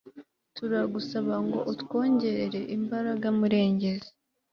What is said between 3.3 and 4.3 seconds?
murengezi